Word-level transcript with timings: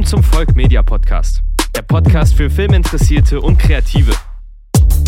Willkommen 0.00 0.22
zum 0.22 0.32
Volk 0.32 0.56
Media 0.56 0.82
Podcast, 0.82 1.42
der 1.76 1.82
Podcast 1.82 2.34
für 2.34 2.48
Filminteressierte 2.48 3.38
und 3.38 3.58
Kreative. 3.58 4.12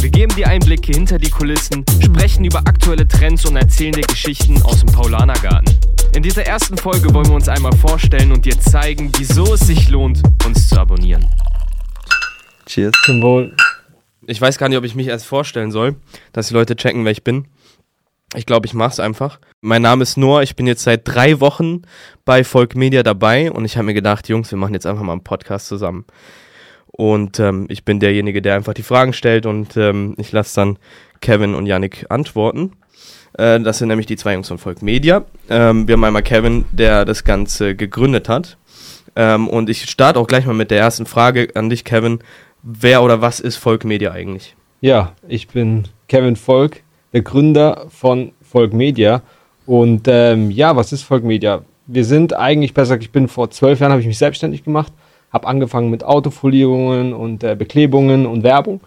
Wir 0.03 0.11
geben 0.11 0.35
dir 0.37 0.49
Einblicke 0.49 0.93
hinter 0.93 1.19
die 1.19 1.31
Kulissen, 1.31 1.83
sprechen 2.03 2.45
über 2.45 2.59
aktuelle 2.59 3.09
Trends 3.09 3.47
und 3.47 3.57
erzählen 3.57 3.95
dir 3.95 4.03
Geschichten 4.03 4.61
aus 4.61 4.81
dem 4.81 4.93
Paulanergarten. 4.93 5.79
In 6.15 6.23
dieser 6.23 6.45
ersten 6.45 6.77
Folge 6.77 7.15
wollen 7.15 7.27
wir 7.27 7.35
uns 7.35 7.49
einmal 7.49 7.75
vorstellen 7.75 8.33
und 8.33 8.45
dir 8.45 8.61
zeigen, 8.61 9.11
wieso 9.17 9.55
es 9.55 9.61
sich 9.61 9.89
lohnt, 9.89 10.21
uns 10.45 10.69
zu 10.69 10.79
abonnieren. 10.79 11.27
Cheers. 12.67 12.93
Zum 13.07 13.23
Wohl. 13.23 13.57
Ich 14.27 14.43
weiß 14.43 14.59
gar 14.59 14.69
nicht, 14.69 14.77
ob 14.77 14.85
ich 14.85 14.95
mich 14.95 15.07
erst 15.07 15.25
vorstellen 15.25 15.71
soll, 15.71 15.97
dass 16.35 16.49
die 16.49 16.55
Leute 16.55 16.77
checken, 16.77 17.07
wer 17.07 17.13
ich 17.13 17.25
bin. 17.25 17.47
Ich 18.35 18.47
glaube, 18.47 18.67
ich 18.67 18.73
mache 18.73 18.93
es 18.93 19.01
einfach. 19.01 19.39
Mein 19.61 19.83
Name 19.83 20.03
ist 20.03 20.17
Noah, 20.17 20.43
ich 20.43 20.57
bin 20.57 20.67
jetzt 20.67 20.85
seit 20.85 21.03
drei 21.05 21.41
Wochen 21.41 21.83
bei 22.25 22.45
Volk 22.45 22.75
Media 22.75 23.03
dabei 23.03 23.51
und 23.53 23.65
ich 23.67 23.77
habe 23.77 23.87
mir 23.87 23.95
gedacht, 23.95 24.29
Jungs, 24.29 24.51
wir 24.51 24.59
machen 24.59 24.73
jetzt 24.73 24.87
einfach 24.87 25.03
mal 25.03 25.13
einen 25.13 25.25
Podcast 25.25 25.69
zusammen. 25.69 26.07
Und 26.87 27.39
ähm, 27.41 27.67
ich 27.69 27.85
bin 27.85 28.01
derjenige, 28.01 28.41
der 28.41 28.55
einfach 28.55 28.75
die 28.75 28.83
Fragen 28.83 29.13
stellt 29.13 29.45
und 29.45 29.77
ähm, 29.77 30.15
ich 30.19 30.33
lasse 30.33 30.57
dann 30.57 30.79
Kevin 31.21 31.55
und 31.55 31.67
Yannick 31.67 32.07
antworten. 32.09 32.73
Äh, 33.35 33.61
das 33.61 33.79
sind 33.79 33.89
nämlich 33.89 34.07
die 34.07 34.17
zwei 34.17 34.35
Jungs 34.35 34.49
von 34.49 34.59
Volk 34.59 34.83
Media. 34.83 35.25
Ähm, 35.51 35.87
wir 35.87 35.95
haben 35.95 36.05
einmal 36.05 36.23
Kevin, 36.23 36.65
der 36.73 37.05
das 37.05 37.25
Ganze 37.25 37.75
gegründet 37.75 38.29
hat. 38.29 38.57
Ähm, 39.15 39.49
und 39.49 39.69
ich 39.69 39.91
starte 39.91 40.19
auch 40.19 40.27
gleich 40.27 40.47
mal 40.47 40.55
mit 40.55 40.71
der 40.71 40.79
ersten 40.79 41.05
Frage 41.05 41.49
an 41.55 41.69
dich, 41.69 41.85
Kevin. 41.85 42.21
Wer 42.63 43.03
oder 43.03 43.21
was 43.21 43.41
ist 43.41 43.57
Volk 43.57 43.85
Media 43.85 44.13
eigentlich? 44.13 44.57
Ja, 44.81 45.15
ich 45.29 45.49
bin 45.49 45.89
Kevin 46.09 46.37
Volk, 46.37 46.83
der 47.13 47.23
Gründer 47.23 47.87
von 47.89 48.33
Volk 48.43 48.73
Media. 48.73 49.23
Und 49.67 50.09
ähm, 50.09 50.51
ja, 50.51 50.77
was 50.77 50.93
ist 50.93 51.03
Volk 51.03 51.25
Media? 51.25 51.63
Wir 51.87 52.05
sind 52.05 52.35
eigentlich, 52.35 52.75
besser 52.75 52.97
gesagt, 52.97 53.05
ich 53.05 53.13
bin 53.13 53.29
vor 53.29 53.51
zwölf 53.51 53.81
Jahren, 53.81 53.93
habe 53.93 54.01
ich 54.01 54.07
mich 54.07 54.19
selbstständig 54.19 54.65
gemacht, 54.65 54.93
habe 55.33 55.47
angefangen 55.47 55.91
mit 55.91 56.05
Autofolierungen 56.05 57.13
und 57.13 57.45
äh, 57.45 57.55
Beklebungen 57.55 58.27
und 58.27 58.43
Werbung. 58.43 58.81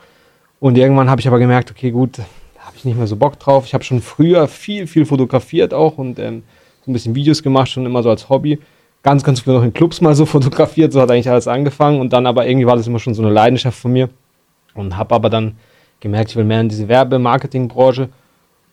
Und 0.59 0.77
irgendwann 0.77 1.09
habe 1.09 1.21
ich 1.21 1.27
aber 1.27 1.39
gemerkt, 1.39 1.71
okay, 1.71 1.91
gut, 1.91 2.19
habe 2.59 2.75
ich 2.75 2.85
nicht 2.85 2.97
mehr 2.97 3.07
so 3.07 3.15
Bock 3.15 3.39
drauf. 3.39 3.65
Ich 3.65 3.73
habe 3.73 3.83
schon 3.83 4.01
früher 4.01 4.47
viel, 4.47 4.87
viel 4.87 5.05
fotografiert 5.05 5.73
auch 5.73 5.97
und 5.97 6.17
ähm, 6.19 6.43
so 6.83 6.91
ein 6.91 6.93
bisschen 6.93 7.15
Videos 7.15 7.43
gemacht, 7.43 7.69
schon 7.69 7.85
immer 7.85 8.03
so 8.03 8.09
als 8.09 8.29
Hobby. 8.29 8.59
Ganz, 9.03 9.23
ganz 9.23 9.41
früh 9.41 9.51
noch 9.51 9.63
in 9.63 9.73
Clubs 9.73 10.01
mal 10.01 10.15
so 10.15 10.25
fotografiert, 10.25 10.91
so 10.93 11.01
hat 11.01 11.11
eigentlich 11.11 11.29
alles 11.29 11.47
angefangen. 11.47 11.99
Und 11.99 12.13
dann 12.13 12.25
aber 12.25 12.47
irgendwie 12.47 12.65
war 12.65 12.75
das 12.75 12.87
immer 12.87 12.99
schon 12.99 13.13
so 13.13 13.21
eine 13.21 13.31
Leidenschaft 13.31 13.77
von 13.77 13.91
mir. 13.91 14.09
Und 14.73 14.97
habe 14.97 15.15
aber 15.15 15.29
dann 15.29 15.55
gemerkt, 15.99 16.31
ich 16.31 16.35
will 16.35 16.43
mehr 16.43 16.61
in 16.61 16.69
diese 16.69 16.87
Werbe-Marketing-Branche. 16.87 18.09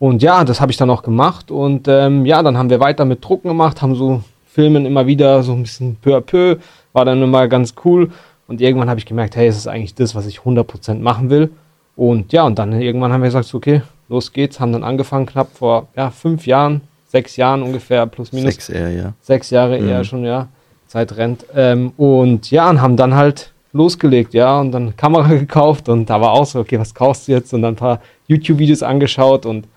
Und 0.03 0.21
ja, 0.21 0.43
das 0.43 0.61
habe 0.61 0.73
ich 0.73 0.77
dann 0.77 0.91
auch 0.91 1.05
gemacht. 1.05 1.53
Und 1.53 1.87
ähm, 1.87 2.27
ja, 2.27 2.43
dann 2.43 2.59
haben 2.59 2.71
wir 2.71 2.81
weiter 2.81 3.05
mit 3.05 3.25
Drucken 3.25 3.47
gemacht, 3.47 3.83
haben 3.83 3.95
so 3.95 4.25
Filmen 4.47 4.85
immer 4.85 5.07
wieder 5.07 5.45
so 5.45 5.53
ein 5.53 5.63
bisschen 5.63 5.95
peu 5.95 6.17
à 6.17 6.21
peu. 6.21 6.57
War 6.93 7.05
dann 7.05 7.23
immer 7.23 7.47
ganz 7.47 7.75
cool. 7.85 8.11
Und 8.49 8.61
irgendwann 8.61 8.91
habe 8.91 8.99
ich 8.99 9.07
gemerkt, 9.07 9.37
hey, 9.37 9.47
es 9.47 9.57
ist 9.57 9.69
eigentlich 9.69 9.95
das, 9.95 10.17
was 10.17 10.27
ich 10.27 10.41
100% 10.41 10.99
machen 10.99 11.31
will. 11.31 11.53
Und 11.95 12.33
ja, 12.33 12.43
und 12.43 12.59
dann 12.59 12.73
irgendwann 12.73 13.13
haben 13.13 13.21
wir 13.21 13.29
gesagt, 13.29 13.55
okay, 13.55 13.83
los 14.09 14.33
geht's. 14.33 14.59
Haben 14.59 14.73
dann 14.73 14.83
angefangen, 14.83 15.25
knapp 15.25 15.57
vor 15.57 15.87
ja, 15.95 16.11
fünf 16.11 16.49
Jahren, 16.49 16.81
sechs 17.07 17.37
Jahren 17.37 17.63
ungefähr, 17.63 18.05
plus 18.09 18.33
minus. 18.33 18.55
Sechs 18.55 18.71
eher, 18.71 18.91
ja. 18.91 19.13
Sechs 19.21 19.51
Jahre 19.51 19.81
Mhm. 19.81 19.89
eher 19.89 20.03
schon, 20.03 20.25
ja. 20.25 20.49
Zeit 20.89 21.17
rennt. 21.17 21.47
Ähm, 21.55 21.93
und 21.97 22.51
ja, 22.51 22.69
und 22.69 22.83
haben 22.83 22.97
dann 22.97 23.15
halt 23.15 23.53
losgelegt, 23.73 24.35
ja, 24.35 24.59
und 24.59 24.73
dann 24.73 24.97
Kamera 24.97 25.29
gekauft 25.33 25.89
und 25.89 26.11
da 26.11 26.21
war 26.21 26.33
auch 26.33 26.45
so, 26.45 26.59
okay, 26.59 26.81
was 26.81 26.93
kaufst 26.93 27.29
du 27.29 27.33
jetzt? 27.33 27.55
Und 27.55 27.63
dann 27.63 27.75
ein 27.75 27.77
paar 27.77 28.01
YouTube-Videos 28.27 28.83
angeschaut 28.83 29.47
und 29.47 29.69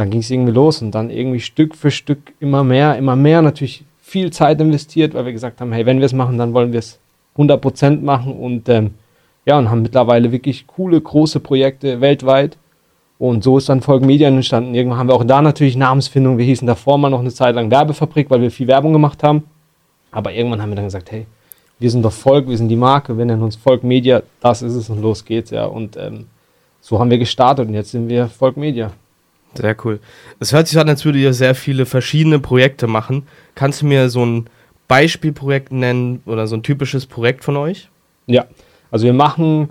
dann 0.00 0.10
ging 0.10 0.20
es 0.20 0.30
irgendwie 0.30 0.52
los 0.52 0.80
und 0.80 0.92
dann 0.92 1.10
irgendwie 1.10 1.40
Stück 1.40 1.76
für 1.76 1.90
Stück 1.90 2.32
immer 2.40 2.64
mehr, 2.64 2.96
immer 2.96 3.16
mehr, 3.16 3.42
natürlich 3.42 3.84
viel 4.00 4.32
Zeit 4.32 4.60
investiert, 4.60 5.12
weil 5.12 5.26
wir 5.26 5.32
gesagt 5.32 5.60
haben, 5.60 5.72
hey, 5.72 5.84
wenn 5.84 5.98
wir 5.98 6.06
es 6.06 6.14
machen, 6.14 6.38
dann 6.38 6.54
wollen 6.54 6.72
wir 6.72 6.78
es 6.78 6.98
100% 7.36 8.00
machen 8.00 8.32
und 8.32 8.68
ähm, 8.70 8.94
ja, 9.44 9.58
und 9.58 9.70
haben 9.70 9.82
mittlerweile 9.82 10.32
wirklich 10.32 10.66
coole, 10.66 11.00
große 11.00 11.40
Projekte 11.40 12.00
weltweit. 12.00 12.56
Und 13.18 13.44
so 13.44 13.58
ist 13.58 13.68
dann 13.68 13.82
Folgen 13.82 14.06
Medien 14.06 14.34
entstanden. 14.34 14.74
Irgendwann 14.74 14.98
haben 14.98 15.08
wir 15.08 15.14
auch 15.14 15.24
da 15.24 15.42
natürlich 15.42 15.76
Namensfindung. 15.76 16.38
Wir 16.38 16.46
hießen 16.46 16.66
davor 16.66 16.96
mal 16.96 17.10
noch 17.10 17.20
eine 17.20 17.30
Zeit 17.30 17.54
lang 17.54 17.70
Werbefabrik, 17.70 18.30
weil 18.30 18.40
wir 18.40 18.50
viel 18.50 18.66
Werbung 18.66 18.94
gemacht 18.94 19.22
haben. 19.22 19.44
Aber 20.10 20.32
irgendwann 20.32 20.62
haben 20.62 20.70
wir 20.70 20.76
dann 20.76 20.86
gesagt, 20.86 21.10
hey, 21.10 21.26
wir 21.78 21.90
sind 21.90 22.02
doch 22.02 22.12
Volk, 22.12 22.48
wir 22.48 22.56
sind 22.56 22.68
die 22.68 22.76
Marke, 22.76 23.18
wir 23.18 23.24
nennen 23.26 23.42
uns 23.42 23.56
Volk 23.56 23.84
Media, 23.84 24.22
das 24.40 24.62
ist 24.62 24.74
es 24.74 24.88
und 24.88 25.02
los 25.02 25.24
geht's, 25.24 25.50
ja. 25.50 25.66
Und 25.66 25.98
ähm, 25.98 26.26
so 26.80 26.98
haben 26.98 27.10
wir 27.10 27.18
gestartet 27.18 27.68
und 27.68 27.74
jetzt 27.74 27.90
sind 27.90 28.08
wir 28.08 28.28
Volk 28.28 28.56
Media. 28.56 28.92
Sehr 29.54 29.76
cool. 29.84 30.00
Es 30.38 30.52
hört 30.52 30.68
sich 30.68 30.78
an, 30.78 30.88
als 30.88 31.04
würdet 31.04 31.22
ihr 31.22 31.34
sehr 31.34 31.54
viele 31.54 31.86
verschiedene 31.86 32.38
Projekte 32.38 32.86
machen. 32.86 33.26
Kannst 33.54 33.82
du 33.82 33.86
mir 33.86 34.08
so 34.08 34.24
ein 34.24 34.46
Beispielprojekt 34.86 35.72
nennen 35.72 36.22
oder 36.26 36.46
so 36.46 36.56
ein 36.56 36.62
typisches 36.62 37.06
Projekt 37.06 37.44
von 37.44 37.56
euch? 37.56 37.88
Ja, 38.26 38.46
also 38.90 39.06
wir 39.06 39.12
machen 39.12 39.70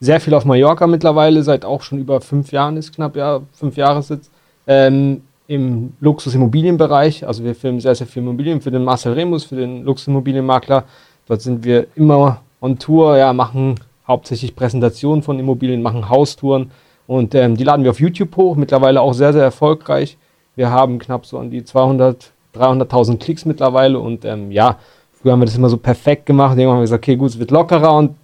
sehr 0.00 0.20
viel 0.20 0.34
auf 0.34 0.44
Mallorca 0.44 0.86
mittlerweile, 0.86 1.42
seit 1.42 1.64
auch 1.64 1.82
schon 1.82 1.98
über 1.98 2.20
fünf 2.20 2.52
Jahren 2.52 2.76
ist 2.76 2.94
knapp, 2.94 3.16
ja, 3.16 3.40
fünf 3.52 3.76
Jahre 3.76 4.02
sitzt. 4.02 4.30
Ähm, 4.66 5.22
Im 5.46 5.94
Luxusimmobilienbereich, 6.00 7.26
also 7.26 7.42
wir 7.44 7.54
filmen 7.54 7.80
sehr, 7.80 7.94
sehr 7.94 8.06
viel 8.06 8.22
Immobilien 8.22 8.60
für 8.60 8.70
den 8.70 8.84
Marcel 8.84 9.14
Remus, 9.14 9.44
für 9.44 9.56
den 9.56 9.84
Luxusimmobilienmakler. 9.84 10.84
Dort 11.26 11.42
sind 11.42 11.64
wir 11.64 11.86
immer 11.96 12.42
on 12.60 12.78
Tour, 12.78 13.16
ja, 13.16 13.32
machen 13.32 13.76
hauptsächlich 14.06 14.54
Präsentationen 14.54 15.22
von 15.22 15.38
Immobilien, 15.38 15.82
machen 15.82 16.08
Haustouren 16.08 16.70
und 17.08 17.34
ähm, 17.34 17.56
die 17.56 17.64
laden 17.64 17.84
wir 17.84 17.90
auf 17.90 18.00
YouTube 18.00 18.36
hoch, 18.36 18.54
mittlerweile 18.54 19.00
auch 19.00 19.14
sehr, 19.14 19.32
sehr 19.32 19.42
erfolgreich. 19.42 20.18
Wir 20.56 20.70
haben 20.70 20.98
knapp 20.98 21.24
so 21.24 21.38
an 21.38 21.50
die 21.50 21.64
200, 21.64 22.32
300.000 22.54 23.18
Klicks 23.18 23.46
mittlerweile 23.46 23.98
und 23.98 24.26
ähm, 24.26 24.52
ja, 24.52 24.78
früher 25.14 25.32
haben 25.32 25.40
wir 25.40 25.46
das 25.46 25.56
immer 25.56 25.70
so 25.70 25.78
perfekt 25.78 26.26
gemacht. 26.26 26.58
Irgendwann 26.58 26.74
haben 26.74 26.80
wir 26.80 26.82
gesagt, 26.82 27.04
okay, 27.04 27.16
gut, 27.16 27.30
es 27.30 27.38
wird 27.38 27.50
lockerer 27.50 27.94
und 27.94 28.14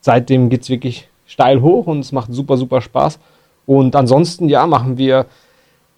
seitdem 0.00 0.48
geht 0.48 0.62
es 0.62 0.68
wirklich 0.68 1.08
steil 1.26 1.60
hoch 1.60 1.88
und 1.88 2.00
es 2.00 2.12
macht 2.12 2.32
super, 2.32 2.56
super 2.56 2.80
Spaß. 2.80 3.18
Und 3.66 3.96
ansonsten, 3.96 4.48
ja, 4.48 4.64
machen 4.64 4.96
wir, 4.96 5.26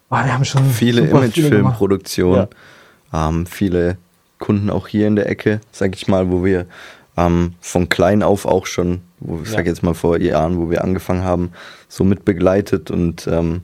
ah, 0.09 0.25
wir 0.25 0.33
haben 0.33 0.43
schon 0.43 0.65
Viele 0.65 1.03
super 1.05 1.19
gemacht. 1.19 1.37
Imagefilmproduktionen, 1.37 2.47
ähm, 3.13 3.45
viele 3.45 3.97
Kunden 4.39 4.71
auch 4.71 4.87
hier 4.87 5.05
in 5.05 5.17
der 5.17 5.29
Ecke, 5.29 5.61
sag 5.71 5.95
ich 5.95 6.07
mal, 6.07 6.31
wo 6.31 6.43
wir 6.43 6.65
ähm, 7.17 7.53
von 7.61 7.89
klein 7.89 8.23
auf 8.23 8.45
auch 8.45 8.65
schon, 8.65 9.01
wo, 9.19 9.41
ich 9.43 9.49
Ja. 9.49 9.57
sag 9.57 9.65
jetzt 9.65 9.83
mal 9.83 9.93
vor 9.93 10.19
Jahren, 10.19 10.57
wo 10.59 10.69
wir 10.69 10.83
angefangen 10.83 11.23
haben, 11.23 11.51
so 11.87 12.03
mit 12.03 12.25
begleitet 12.25 12.91
und 12.91 13.27
ähm, 13.27 13.61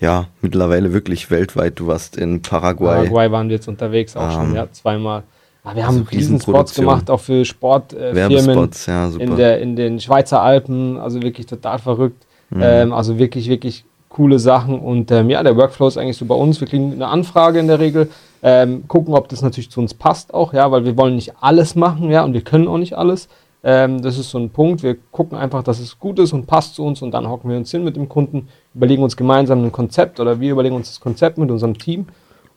ja, 0.00 0.28
mittlerweile 0.42 0.92
wirklich 0.92 1.30
weltweit. 1.30 1.80
Du 1.80 1.86
warst 1.88 2.16
in 2.16 2.40
Paraguay. 2.42 2.94
Paraguay 2.96 3.30
waren 3.32 3.48
wir 3.48 3.56
jetzt 3.56 3.68
unterwegs 3.68 4.16
auch 4.16 4.30
schon, 4.32 4.50
Ähm, 4.50 4.54
ja, 4.54 4.70
zweimal. 4.70 5.24
Ah, 5.64 5.74
wir 5.74 5.84
also 5.86 5.98
haben 5.98 6.06
riesen 6.08 6.40
Spots 6.40 6.46
Riesenproduktion. 6.46 6.86
gemacht, 6.86 7.10
auch 7.10 7.20
für 7.20 7.44
Sportfirmen. 7.44 8.16
Äh, 8.16 8.40
Firmen. 8.42 8.70
Ja, 8.86 9.08
super. 9.10 9.24
in, 9.24 9.36
der, 9.36 9.60
in 9.60 9.76
den 9.76 10.00
Schweizer 10.00 10.40
Alpen, 10.40 10.98
also 10.98 11.20
wirklich 11.20 11.46
total 11.46 11.78
verrückt. 11.78 12.26
Mhm. 12.50 12.60
Ähm, 12.62 12.92
also 12.92 13.18
wirklich, 13.18 13.48
wirklich 13.48 13.84
coole 14.08 14.38
Sachen. 14.38 14.80
Und 14.80 15.10
ähm, 15.10 15.30
ja, 15.30 15.42
der 15.42 15.56
Workflow 15.56 15.88
ist 15.88 15.98
eigentlich 15.98 16.16
so 16.16 16.26
bei 16.26 16.34
uns. 16.34 16.60
Wir 16.60 16.68
kriegen 16.68 16.92
eine 16.92 17.08
Anfrage 17.08 17.58
in 17.58 17.66
der 17.68 17.78
Regel, 17.78 18.10
ähm, 18.42 18.86
gucken, 18.88 19.14
ob 19.14 19.28
das 19.28 19.42
natürlich 19.42 19.70
zu 19.70 19.80
uns 19.80 19.94
passt 19.94 20.32
auch, 20.32 20.52
ja, 20.52 20.70
weil 20.70 20.84
wir 20.84 20.96
wollen 20.96 21.16
nicht 21.16 21.34
alles 21.40 21.74
machen, 21.74 22.10
ja, 22.10 22.24
und 22.24 22.34
wir 22.34 22.42
können 22.42 22.68
auch 22.68 22.78
nicht 22.78 22.96
alles. 22.96 23.28
Ähm, 23.64 24.02
das 24.02 24.18
ist 24.18 24.30
so 24.30 24.38
ein 24.38 24.50
Punkt. 24.50 24.82
Wir 24.82 24.96
gucken 25.10 25.36
einfach, 25.36 25.62
dass 25.62 25.80
es 25.80 25.98
gut 25.98 26.18
ist 26.18 26.32
und 26.32 26.46
passt 26.46 26.76
zu 26.76 26.84
uns 26.84 27.02
und 27.02 27.10
dann 27.10 27.28
hocken 27.28 27.50
wir 27.50 27.56
uns 27.56 27.70
hin 27.70 27.82
mit 27.82 27.96
dem 27.96 28.08
Kunden, 28.08 28.48
überlegen 28.74 29.02
uns 29.02 29.16
gemeinsam 29.16 29.64
ein 29.64 29.72
Konzept 29.72 30.20
oder 30.20 30.40
wir 30.40 30.52
überlegen 30.52 30.76
uns 30.76 30.88
das 30.88 31.00
Konzept 31.00 31.38
mit 31.38 31.50
unserem 31.50 31.76
Team. 31.76 32.06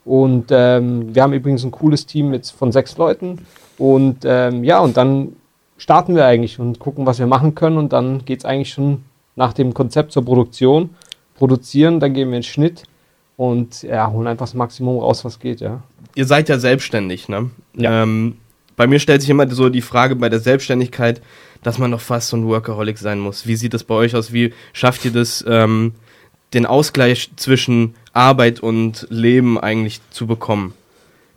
Und 0.05 0.45
ähm, 0.51 1.13
wir 1.13 1.23
haben 1.23 1.33
übrigens 1.33 1.63
ein 1.63 1.71
cooles 1.71 2.05
Team 2.05 2.29
mit, 2.29 2.47
von 2.47 2.71
sechs 2.71 2.97
Leuten. 2.97 3.45
Und 3.77 4.19
ähm, 4.25 4.63
ja, 4.63 4.79
und 4.79 4.97
dann 4.97 5.35
starten 5.77 6.15
wir 6.15 6.25
eigentlich 6.25 6.59
und 6.59 6.79
gucken, 6.79 7.05
was 7.05 7.19
wir 7.19 7.27
machen 7.27 7.55
können. 7.55 7.77
Und 7.77 7.93
dann 7.93 8.25
geht 8.25 8.39
es 8.39 8.45
eigentlich 8.45 8.71
schon 8.71 9.03
nach 9.35 9.53
dem 9.53 9.73
Konzept 9.73 10.11
zur 10.11 10.25
Produktion. 10.25 10.91
Produzieren, 11.41 11.99
dann 11.99 12.13
gehen 12.13 12.29
wir 12.29 12.37
in 12.37 12.43
den 12.43 12.43
Schnitt 12.43 12.83
und 13.35 13.81
ja, 13.81 14.11
holen 14.11 14.27
einfach 14.27 14.45
das 14.45 14.53
Maximum 14.53 14.99
raus, 14.99 15.25
was 15.25 15.39
geht, 15.39 15.59
ja. 15.59 15.81
Ihr 16.13 16.27
seid 16.27 16.49
ja 16.49 16.59
selbstständig, 16.59 17.29
ne? 17.29 17.49
Ja. 17.75 18.03
Ähm, 18.03 18.37
bei 18.75 18.85
mir 18.85 18.99
stellt 18.99 19.21
sich 19.21 19.29
immer 19.31 19.49
so 19.49 19.69
die 19.69 19.81
Frage 19.81 20.15
bei 20.15 20.29
der 20.29 20.39
Selbstständigkeit, 20.39 21.19
dass 21.63 21.79
man 21.79 21.89
doch 21.89 21.99
fast 21.99 22.27
so 22.27 22.37
ein 22.37 22.45
Workaholic 22.45 22.99
sein 22.99 23.19
muss. 23.19 23.47
Wie 23.47 23.55
sieht 23.55 23.73
das 23.73 23.83
bei 23.83 23.95
euch 23.95 24.15
aus? 24.15 24.31
Wie 24.31 24.53
schafft 24.71 25.03
ihr 25.03 25.09
das, 25.09 25.43
ähm, 25.47 25.95
den 26.53 26.67
Ausgleich 26.67 27.31
zwischen 27.37 27.95
Arbeit 28.13 28.59
und 28.59 29.07
Leben 29.09 29.59
eigentlich 29.59 29.99
zu 30.11 30.27
bekommen? 30.27 30.75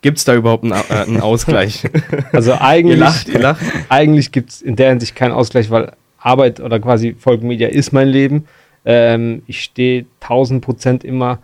Gibt 0.01 0.19
es 0.19 0.23
da 0.23 0.35
überhaupt 0.35 0.65
einen, 0.65 0.73
äh, 0.73 0.93
einen 0.93 1.21
Ausgleich? 1.21 1.81
Also 2.31 2.51
ihr 2.51 2.61
eigentlich, 2.61 2.99
lacht, 2.99 3.27
ihr 3.27 3.39
lacht. 3.39 3.63
eigentlich 3.89 4.31
gibt 4.31 4.51
es 4.51 4.61
in 4.61 4.75
der 4.75 4.89
Hinsicht 4.89 5.15
keinen 5.15 5.31
Ausgleich, 5.31 5.71
weil 5.71 5.93
Arbeit 6.19 6.59
oder 6.59 6.79
quasi 6.79 7.15
Folgenmedia 7.17 7.69
ist 7.69 7.91
mein 7.91 8.07
Leben. 8.07 8.45
Ähm, 8.85 9.41
ich 9.47 9.61
stehe 9.61 10.05
1000 10.21 10.63
Prozent 10.63 11.03
immer 11.03 11.39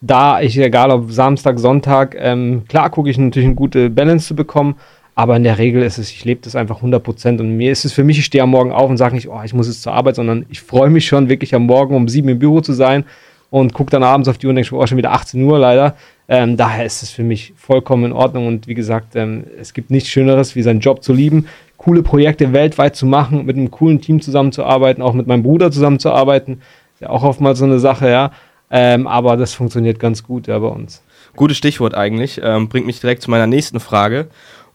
da, 0.00 0.40
ich, 0.40 0.58
egal 0.58 0.90
ob 0.90 1.10
Samstag, 1.10 1.58
Sonntag, 1.58 2.16
ähm, 2.18 2.64
klar 2.68 2.90
gucke 2.90 3.10
ich 3.10 3.18
natürlich 3.18 3.46
eine 3.46 3.54
gute 3.54 3.90
Balance 3.90 4.28
zu 4.28 4.36
bekommen, 4.36 4.76
aber 5.14 5.36
in 5.36 5.44
der 5.44 5.58
Regel 5.58 5.82
ist 5.82 5.98
es, 5.98 6.10
ich 6.10 6.24
lebe 6.24 6.42
das 6.42 6.54
einfach 6.54 6.76
100 6.76 7.02
Prozent 7.02 7.40
und 7.40 7.56
mir 7.56 7.72
ist 7.72 7.84
es 7.84 7.92
für 7.92 8.04
mich, 8.04 8.18
ich 8.18 8.26
stehe 8.26 8.42
am 8.42 8.50
Morgen 8.50 8.72
auf 8.72 8.90
und 8.90 8.98
sage 8.98 9.14
nicht, 9.14 9.28
oh, 9.28 9.40
ich 9.44 9.54
muss 9.54 9.66
jetzt 9.66 9.82
zur 9.82 9.94
Arbeit, 9.94 10.16
sondern 10.16 10.44
ich 10.50 10.60
freue 10.60 10.90
mich 10.90 11.06
schon 11.06 11.28
wirklich 11.28 11.54
am 11.54 11.64
Morgen 11.64 11.94
um 11.94 12.08
sieben 12.08 12.28
im 12.28 12.38
Büro 12.38 12.60
zu 12.60 12.74
sein 12.74 13.04
und 13.50 13.72
gucke 13.72 13.90
dann 13.90 14.02
abends 14.02 14.28
auf 14.28 14.36
die 14.36 14.46
Uhr 14.46 14.50
und 14.50 14.56
denke, 14.56 14.74
oh, 14.74 14.86
schon 14.86 14.98
wieder 14.98 15.12
18 15.12 15.42
Uhr 15.42 15.58
leider. 15.58 15.96
Ähm, 16.28 16.56
daher 16.56 16.84
ist 16.84 17.02
es 17.02 17.10
für 17.10 17.22
mich 17.22 17.54
vollkommen 17.56 18.04
in 18.04 18.12
Ordnung 18.12 18.46
und 18.46 18.66
wie 18.66 18.74
gesagt, 18.74 19.16
ähm, 19.16 19.44
es 19.58 19.72
gibt 19.72 19.90
nichts 19.90 20.10
Schöneres, 20.10 20.56
wie 20.56 20.62
seinen 20.62 20.80
Job 20.80 21.02
zu 21.02 21.12
lieben. 21.12 21.46
coole 21.78 22.02
Projekte 22.02 22.52
weltweit 22.52 22.96
zu 22.96 23.06
machen, 23.06 23.46
mit 23.46 23.56
einem 23.56 23.70
coolen 23.70 24.00
Team 24.00 24.20
zusammenzuarbeiten, 24.20 25.02
auch 25.02 25.14
mit 25.14 25.26
meinem 25.26 25.42
Bruder 25.42 25.70
zusammenzuarbeiten. 25.70 26.60
Ist 26.96 27.02
ja 27.02 27.10
auch 27.10 27.22
oftmals 27.22 27.58
so 27.58 27.66
eine 27.66 27.78
Sache, 27.78 28.08
ja. 28.08 28.30
Ähm, 28.70 29.06
aber 29.06 29.36
das 29.36 29.52
funktioniert 29.52 30.00
ganz 30.00 30.22
gut 30.22 30.46
ja 30.46 30.58
bei 30.58 30.68
uns. 30.68 31.02
Gutes 31.36 31.58
Stichwort 31.58 31.94
eigentlich. 31.94 32.40
Ähm, 32.42 32.70
bringt 32.70 32.86
mich 32.86 33.00
direkt 33.00 33.20
zu 33.20 33.30
meiner 33.30 33.46
nächsten 33.46 33.80
Frage. 33.80 34.28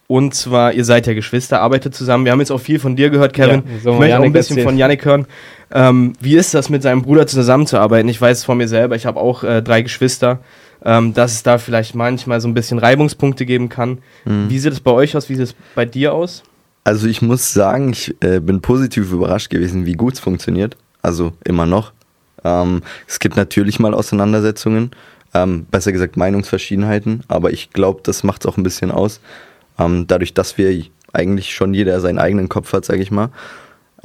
Und 0.05 0.35
zwar, 0.35 0.73
ihr 0.73 0.85
seid 0.85 1.07
ja 1.07 1.15
Geschwister, 1.15 1.61
arbeitet 1.61 1.95
zusammen. 1.95 2.25
Wir 2.25 2.31
haben 2.31 2.39
jetzt 2.39 2.51
auch 2.51 2.59
viel 2.59 2.77
von 2.77 2.95
dir 2.95 3.09
gehört, 3.09 3.33
Kevin. 3.33 3.63
Ja, 3.65 3.79
so 3.81 3.93
ich 3.93 3.99
möchte 3.99 4.09
Yannick 4.09 4.19
auch 4.19 4.23
ein 4.25 4.33
bisschen 4.33 4.57
erzählen. 4.57 4.67
von 4.67 4.77
Yannick 4.77 5.05
hören. 5.05 5.25
Ähm, 5.71 6.13
wie 6.19 6.35
ist 6.35 6.53
das, 6.53 6.69
mit 6.69 6.83
seinem 6.83 7.01
Bruder 7.01 7.25
zusammenzuarbeiten? 7.25 8.07
Ich 8.07 8.21
weiß 8.21 8.39
es 8.39 8.43
von 8.43 8.57
mir 8.57 8.67
selber, 8.67 8.95
ich 8.95 9.07
habe 9.07 9.19
auch 9.19 9.43
äh, 9.43 9.63
drei 9.63 9.81
Geschwister, 9.81 10.39
ähm, 10.85 11.15
dass 11.15 11.31
es 11.31 11.43
da 11.43 11.57
vielleicht 11.57 11.95
manchmal 11.95 12.39
so 12.39 12.47
ein 12.47 12.53
bisschen 12.53 12.77
Reibungspunkte 12.77 13.47
geben 13.47 13.69
kann. 13.69 13.97
Mhm. 14.25 14.49
Wie 14.49 14.59
sieht 14.59 14.73
es 14.73 14.79
bei 14.81 14.91
euch 14.91 15.17
aus? 15.17 15.27
Wie 15.29 15.35
sieht 15.35 15.45
es 15.45 15.55
bei 15.73 15.85
dir 15.85 16.13
aus? 16.13 16.43
Also 16.83 17.07
ich 17.07 17.21
muss 17.21 17.53
sagen, 17.53 17.91
ich 17.91 18.13
äh, 18.21 18.39
bin 18.39 18.61
positiv 18.61 19.11
überrascht 19.11 19.49
gewesen, 19.49 19.85
wie 19.85 19.93
gut 19.93 20.15
es 20.15 20.19
funktioniert. 20.19 20.77
Also 21.01 21.31
immer 21.43 21.65
noch. 21.65 21.93
Ähm, 22.43 22.81
es 23.07 23.19
gibt 23.19 23.35
natürlich 23.35 23.79
mal 23.79 23.93
Auseinandersetzungen, 23.93 24.91
ähm, 25.33 25.65
besser 25.69 25.91
gesagt 25.91 26.17
Meinungsverschiedenheiten, 26.17 27.23
aber 27.27 27.51
ich 27.51 27.71
glaube, 27.71 28.01
das 28.03 28.23
macht 28.23 28.43
es 28.43 28.51
auch 28.51 28.57
ein 28.57 28.63
bisschen 28.63 28.91
aus. 28.91 29.19
Ähm, 29.79 30.05
dadurch, 30.07 30.33
dass 30.33 30.57
wir 30.57 30.85
eigentlich 31.13 31.53
schon 31.53 31.73
jeder 31.73 31.99
seinen 31.99 32.19
eigenen 32.19 32.49
Kopf 32.49 32.73
hat, 32.73 32.85
sage 32.85 33.01
ich 33.01 33.11
mal. 33.11 33.29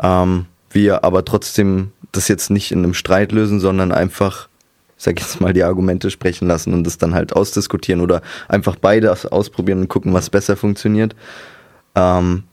Ähm, 0.02 0.46
wir 0.70 1.04
aber 1.04 1.24
trotzdem 1.24 1.92
das 2.12 2.28
jetzt 2.28 2.50
nicht 2.50 2.72
in 2.72 2.78
einem 2.78 2.94
Streit 2.94 3.32
lösen, 3.32 3.60
sondern 3.60 3.92
einfach, 3.92 4.48
sag 4.96 5.18
ich 5.18 5.26
jetzt 5.26 5.40
mal, 5.40 5.52
die 5.52 5.62
Argumente 5.62 6.10
sprechen 6.10 6.48
lassen 6.48 6.74
und 6.74 6.84
das 6.84 6.98
dann 6.98 7.14
halt 7.14 7.34
ausdiskutieren 7.34 8.00
oder 8.00 8.22
einfach 8.48 8.76
beide 8.76 9.12
aus- 9.12 9.26
ausprobieren 9.26 9.80
und 9.80 9.88
gucken, 9.88 10.12
was 10.12 10.30
besser 10.30 10.56
funktioniert. 10.56 11.14
Ähm, 11.94 12.44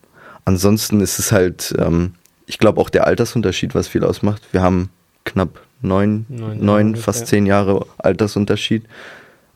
ansonsten 0.45 1.01
ist 1.01 1.19
es 1.19 1.31
halt, 1.31 1.73
ähm, 1.77 2.13
ich 2.45 2.57
glaube 2.57 2.79
auch 2.81 2.89
der 2.89 3.07
Altersunterschied, 3.07 3.75
was 3.75 3.87
viel 3.87 4.03
ausmacht. 4.03 4.41
Wir 4.51 4.61
haben 4.61 4.89
knapp 5.25 5.61
neun, 5.83 6.25
Neun 6.29 6.65
neun 6.65 6.95
fast 6.95 7.27
zehn 7.27 7.45
Jahre 7.45 7.85
Altersunterschied. 7.97 8.85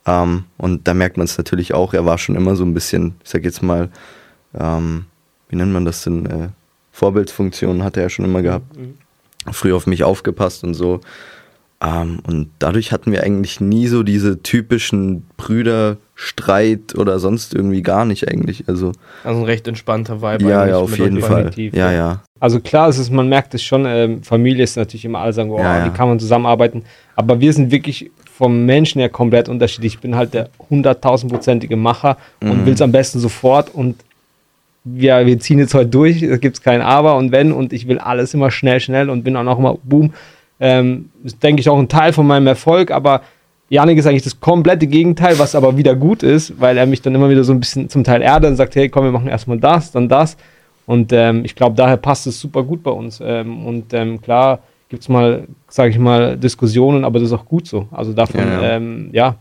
Ähm, 0.06 0.46
und 0.58 0.88
da 0.88 0.94
merkt 0.94 1.18
man 1.18 1.26
es 1.26 1.38
natürlich 1.38 1.74
auch. 1.74 1.94
Er 1.94 2.06
war 2.06 2.18
schon 2.18 2.36
immer 2.36 2.56
so 2.56 2.64
ein 2.64 2.74
bisschen, 2.74 3.16
ich 3.24 3.30
sag 3.30 3.44
jetzt 3.44 3.62
mal, 3.62 3.90
ähm, 4.58 5.06
wie 5.50 5.56
nennt 5.56 5.74
man 5.74 5.86
das 5.86 6.04
denn? 6.04 6.26
Äh, 6.26 6.50
Vorbildsfunktion 6.92 7.84
hat 7.84 7.98
er 7.98 8.04
ja 8.04 8.10
schon 8.10 8.26
immer 8.26 8.42
gehabt. 8.42 8.66
Früher 9.52 9.76
auf 9.76 9.88
mich 9.88 10.04
aufgepasst 10.04 10.64
und 10.64 10.74
so. 10.74 11.02
Ähm, 11.80 12.20
und 12.26 12.50
dadurch 12.60 12.92
hatten 12.92 13.12
wir 13.12 13.24
eigentlich 13.24 13.62
nie 13.62 13.88
so 13.88 14.02
diese 14.04 14.42
typischen 14.42 15.24
Brüderstreit 15.38 16.96
oder 16.98 17.20
sonst 17.20 17.54
irgendwie 17.54 17.82
gar 17.84 18.06
nicht 18.06 18.28
eigentlich. 18.28 18.68
Also 18.68 18.92
Also 19.24 19.40
ein 19.40 19.46
recht 19.46 19.68
entspannter 19.68 20.22
Vibe. 20.22 20.50
ja, 20.50 20.62
eigentlich 20.62 20.72
ja, 20.72 20.78
auf 20.80 20.90
mit 20.90 21.00
jeden 21.00 21.22
Fall. 21.22 21.44
definitiv, 21.46 21.74
Ja, 21.76 21.92
ja. 21.92 22.22
Also 22.40 22.60
klar, 22.60 22.90
es 22.90 22.98
ist, 22.98 23.12
man 23.12 23.30
merkt 23.30 23.54
es 23.54 23.64
schon, 23.64 23.86
ähm, 23.88 24.24
Familie 24.24 24.64
ist 24.64 24.76
natürlich 24.78 25.06
immer 25.06 25.20
alle 25.20 25.34
sagen, 25.34 25.50
oh, 25.52 25.60
Ja, 25.60 25.80
ja. 25.80 25.86
wie 25.86 25.96
kann 25.96 26.08
man 26.10 26.20
zusammenarbeiten. 26.20 26.84
Aber 27.16 27.40
wir 27.40 27.54
sind 27.54 27.72
wirklich 27.72 28.10
vom 28.36 28.66
Menschen 28.66 29.00
her 29.00 29.10
komplett 29.10 29.50
unterschiedlich. 29.50 29.96
Ich 29.96 30.00
bin 30.00 30.16
halt 30.16 30.34
der 30.34 30.50
hunderttausendprozentige 30.70 31.76
Macher 31.76 32.18
und 32.42 32.62
Mhm. 32.62 32.66
will 32.66 32.74
es 32.74 32.82
am 32.82 32.92
besten 32.92 33.20
sofort 33.20 33.74
und 33.74 33.96
ja, 34.96 35.26
wir 35.26 35.38
ziehen 35.40 35.60
jetzt 35.60 35.74
heute 35.74 35.90
durch, 35.90 36.22
da 36.22 36.38
gibt 36.38 36.56
es 36.58 36.62
kein 36.62 36.82
Aber 36.82 37.18
und 37.18 37.32
Wenn 37.32 37.52
und 37.52 37.74
ich 37.74 37.88
will 37.88 37.98
alles 38.00 38.34
immer 38.34 38.52
schnell, 38.52 38.80
schnell 38.80 39.10
und 39.10 39.24
bin 39.24 39.36
auch 39.36 39.44
noch 39.44 39.60
immer 39.60 39.78
boom. 39.84 40.14
Ähm, 40.60 41.10
ist, 41.24 41.42
denke 41.44 41.60
ich, 41.60 41.70
auch 41.70 41.78
ein 41.78 41.88
Teil 41.88 42.14
von 42.14 42.26
meinem 42.26 42.48
Erfolg, 42.48 42.92
aber 42.92 43.22
Janik 43.70 43.98
ist 43.98 44.08
eigentlich 44.08 44.24
das 44.24 44.40
komplette 44.40 44.88
Gegenteil, 44.88 45.38
was 45.40 45.54
aber 45.54 45.78
wieder 45.78 45.96
gut 45.96 46.24
ist, 46.24 46.60
weil 46.60 46.78
er 46.78 46.86
mich 46.86 47.02
dann 47.02 47.14
immer 47.14 47.30
wieder 47.30 47.44
so 47.44 47.54
ein 47.54 47.60
bisschen 47.60 47.90
zum 47.90 48.04
Teil 48.04 48.22
ärgert 48.22 48.52
und 48.52 48.56
sagt, 48.56 48.76
hey, 48.76 48.90
komm, 48.90 49.04
wir 49.04 49.12
machen 49.12 49.28
erstmal 49.28 49.60
das, 49.60 49.92
dann 49.92 50.08
das. 50.08 50.38
Und 50.86 51.12
ähm, 51.12 51.44
ich 51.44 51.54
glaube, 51.54 51.76
daher 51.76 51.98
passt 51.98 52.28
es 52.28 52.40
super 52.40 52.64
gut 52.64 52.82
bei 52.82 52.92
uns. 52.92 53.22
Ähm, 53.24 53.66
und 53.66 53.94
ähm, 53.94 54.22
klar 54.22 54.60
gibt 54.90 55.04
es 55.04 55.10
mal, 55.10 55.48
sage 55.68 55.90
ich 55.90 56.00
mal, 56.00 56.38
Diskussionen, 56.38 57.04
aber 57.04 57.20
das 57.20 57.28
ist 57.28 57.34
auch 57.34 57.46
gut 57.46 57.68
so. 57.68 57.88
Also 57.92 58.14
davon, 58.14 58.40
Ja, 58.40 58.62
ja. 58.62 58.76
Ähm, 58.76 59.10
ja, 59.12 59.36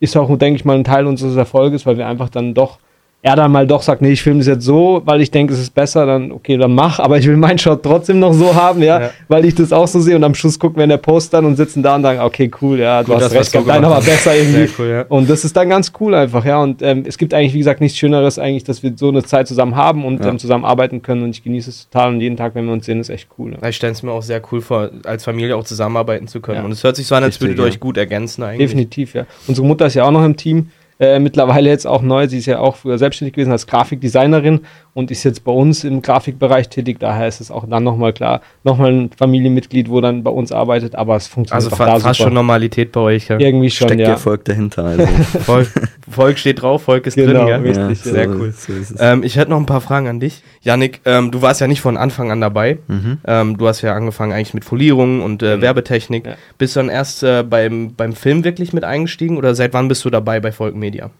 ist 0.00 0.16
auch, 0.16 0.36
denke 0.36 0.56
ich 0.56 0.66
mal, 0.66 0.76
ein 0.76 0.84
Teil 0.84 1.06
unseres 1.06 1.34
Erfolges, 1.36 1.86
weil 1.86 1.96
wir 1.96 2.06
einfach 2.06 2.28
dann 2.28 2.52
doch, 2.52 2.78
er 3.24 3.36
dann 3.36 3.52
mal 3.52 3.68
doch 3.68 3.82
sagt, 3.82 4.02
nee, 4.02 4.10
ich 4.10 4.22
filme 4.22 4.40
das 4.40 4.48
jetzt 4.48 4.64
so, 4.64 5.00
weil 5.04 5.20
ich 5.20 5.30
denke, 5.30 5.54
es 5.54 5.60
ist 5.60 5.72
besser, 5.72 6.06
dann 6.06 6.32
okay, 6.32 6.56
dann 6.56 6.74
mach, 6.74 6.98
aber 6.98 7.18
ich 7.18 7.26
will 7.28 7.36
meinen 7.36 7.56
Shot 7.56 7.80
trotzdem 7.84 8.18
noch 8.18 8.32
so 8.32 8.52
haben, 8.56 8.82
ja, 8.82 9.00
Ja. 9.00 9.10
weil 9.28 9.44
ich 9.44 9.54
das 9.54 9.72
auch 9.72 9.86
so 9.86 10.00
sehe 10.00 10.16
und 10.16 10.24
am 10.24 10.34
Schluss 10.34 10.58
gucken 10.58 10.78
wir 10.78 10.82
in 10.84 10.90
der 10.90 10.96
Post 10.96 11.32
dann 11.32 11.44
und 11.44 11.54
sitzen 11.54 11.84
da 11.84 11.94
und 11.94 12.02
sagen, 12.02 12.18
okay, 12.18 12.50
cool, 12.60 12.80
ja, 12.80 13.00
du 13.04 13.14
hast 13.14 13.30
recht 13.32 13.44
so 13.44 13.58
gehabt, 13.62 13.68
deiner 13.68 13.88
war 13.90 14.00
gemacht 14.00 14.08
haben. 14.08 14.34
besser 14.34 14.36
irgendwie. 14.36 14.68
Cool, 14.76 14.88
ja. 14.88 15.02
Und 15.08 15.30
das 15.30 15.44
ist 15.44 15.56
dann 15.56 15.68
ganz 15.68 15.92
cool 16.00 16.14
einfach, 16.16 16.44
ja. 16.44 16.60
Und 16.60 16.82
ähm, 16.82 17.04
es 17.06 17.16
gibt 17.16 17.32
eigentlich, 17.32 17.54
wie 17.54 17.58
gesagt, 17.58 17.80
nichts 17.80 17.96
Schöneres 17.96 18.40
eigentlich, 18.40 18.64
dass 18.64 18.82
wir 18.82 18.92
so 18.96 19.08
eine 19.10 19.22
Zeit 19.22 19.46
zusammen 19.46 19.76
haben 19.76 20.04
und 20.04 20.24
Ja. 20.24 20.30
ähm, 20.30 20.40
zusammen 20.40 20.64
arbeiten 20.64 21.00
können. 21.02 21.22
Und 21.22 21.30
ich 21.30 21.44
genieße 21.44 21.70
es 21.70 21.88
total. 21.88 22.08
Und 22.14 22.20
jeden 22.20 22.36
Tag, 22.36 22.56
wenn 22.56 22.66
wir 22.66 22.72
uns 22.72 22.86
sehen, 22.86 22.98
ist 22.98 23.08
echt 23.08 23.28
cool. 23.38 23.56
Ja. 23.62 23.68
Ich 23.68 23.76
stelle 23.76 23.92
es 23.92 24.02
mir 24.02 24.10
auch 24.10 24.22
sehr 24.22 24.42
cool 24.50 24.60
vor, 24.60 24.90
als 25.04 25.22
Familie 25.24 25.56
auch 25.56 25.62
zusammenarbeiten 25.64 26.26
zu 26.26 26.40
können. 26.40 26.64
Und 26.64 26.72
es 26.72 26.82
hört 26.82 26.96
sich 26.96 27.06
so 27.06 27.14
an, 27.14 27.22
als 27.22 27.40
würdet 27.40 27.56
ihr 27.58 27.64
euch 27.64 27.78
gut 27.78 27.96
ergänzen 27.96 28.42
eigentlich. 28.42 28.66
Definitiv, 28.68 29.14
ja. 29.14 29.26
Unsere 29.46 29.64
Mutter 29.64 29.86
ist 29.86 29.94
ja 29.94 30.02
auch 30.02 30.10
noch 30.10 30.24
im 30.24 30.36
Team. 30.36 30.70
Äh, 31.02 31.18
mittlerweile 31.18 31.68
jetzt 31.68 31.84
auch 31.84 32.00
neu. 32.00 32.28
Sie 32.28 32.38
ist 32.38 32.46
ja 32.46 32.60
auch 32.60 32.76
früher 32.76 32.96
selbstständig 32.96 33.34
gewesen 33.34 33.50
als 33.50 33.66
Grafikdesignerin 33.66 34.60
und 34.94 35.10
ist 35.10 35.24
jetzt 35.24 35.42
bei 35.42 35.50
uns 35.50 35.82
im 35.82 36.00
Grafikbereich 36.00 36.68
tätig. 36.68 37.00
Daher 37.00 37.26
ist 37.26 37.40
es 37.40 37.50
auch 37.50 37.66
dann 37.68 37.82
nochmal 37.82 38.12
klar, 38.12 38.40
nochmal 38.62 38.92
ein 38.92 39.10
Familienmitglied, 39.10 39.90
wo 39.90 40.00
dann 40.00 40.22
bei 40.22 40.30
uns 40.30 40.52
arbeitet. 40.52 40.94
Aber 40.94 41.16
es 41.16 41.26
funktioniert 41.26 41.64
Also 41.64 41.74
auch 41.74 41.76
fa 41.76 41.86
fast 41.98 42.02
super. 42.02 42.14
schon 42.14 42.34
Normalität 42.34 42.92
bei 42.92 43.00
euch. 43.00 43.26
Ja. 43.26 43.40
Irgendwie 43.40 43.68
schon, 43.70 43.88
Steckt 43.88 44.00
ja. 44.00 44.10
Erfolg 44.10 44.44
dahinter. 44.44 44.84
Also. 44.84 45.06
Volk, 45.40 45.72
Volk 46.12 46.38
steht 46.38 46.62
drauf, 46.62 46.82
Volk 46.84 47.06
ist 47.06 47.14
Genau, 47.16 47.46
drin. 47.46 47.62
Gell? 47.64 47.82
richtig, 47.84 48.04
ja, 48.06 48.12
Sehr 48.12 48.28
so- 48.28 48.38
cool. 48.38 48.52
So. 48.52 48.72
Ähm, 48.98 49.22
ich 49.22 49.36
hätte 49.36 49.50
noch 49.50 49.58
ein 49.58 49.66
paar 49.66 49.80
Fragen 49.80 50.06
an 50.08 50.20
dich. 50.20 50.42
Yannick, 50.60 51.00
ähm, 51.04 51.30
du 51.30 51.42
warst 51.42 51.60
ja 51.60 51.66
nicht 51.66 51.80
von 51.80 51.96
Anfang 51.96 52.30
an 52.30 52.40
dabei. 52.40 52.78
Mhm. 52.88 53.18
Ähm, 53.26 53.58
du 53.58 53.66
hast 53.66 53.82
ja 53.82 53.94
angefangen 53.94 54.32
eigentlich 54.32 54.54
mit 54.54 54.64
Folierung 54.64 55.22
und 55.22 55.42
äh, 55.42 55.50
Genau. 55.52 55.62
Werbetechnik. 55.62 56.26
Ja. 56.26 56.34
Bist 56.58 56.76
du 56.76 56.80
dann 56.80 56.88
erst 56.88 57.22
äh, 57.22 57.42
beim, 57.42 57.94
beim 57.94 58.12
Film 58.14 58.44
wirklich 58.44 58.72
mit 58.72 58.84
eingestiegen 58.84 59.36
oder 59.36 59.54
seit 59.54 59.72
wann 59.74 59.88
bist 59.88 60.04
du 60.04 60.10
dabei 60.10 60.38
bei 60.40 60.52
Volk 60.52 60.74
Media? 60.76 61.10